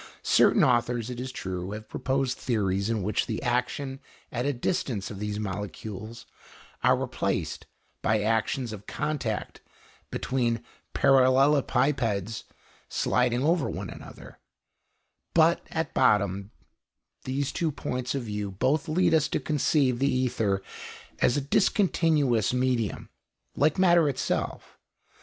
Certain 0.23 0.63
authors, 0.63 1.11
it 1.11 1.19
is 1.19 1.31
true, 1.31 1.73
have 1.73 1.87
proposed 1.87 2.35
theories 2.35 2.89
in 2.89 3.03
which 3.03 3.27
the 3.27 3.39
action 3.43 3.99
at 4.31 4.47
a 4.47 4.51
distance 4.51 5.11
of 5.11 5.19
these 5.19 5.37
molecules 5.39 6.25
are 6.83 6.97
replaced 6.97 7.67
by 8.01 8.19
actions 8.19 8.73
of 8.73 8.87
contact 8.87 9.61
between 10.09 10.63
parallelepipeds 10.95 12.45
sliding 12.89 13.43
over 13.43 13.69
one 13.69 13.91
another; 13.91 14.39
but, 15.35 15.61
at 15.69 15.93
bottom, 15.93 16.49
these 17.25 17.51
two 17.51 17.71
points 17.71 18.15
of 18.15 18.23
view 18.23 18.49
both 18.49 18.87
lead 18.87 19.13
us 19.13 19.27
to 19.27 19.39
conceive 19.39 19.99
the 19.99 20.11
ether 20.11 20.63
as 21.19 21.37
a 21.37 21.41
discontinuous 21.41 22.51
medium, 22.51 23.09
like 23.55 23.77
matter 23.77 24.09
itself. 24.09 24.79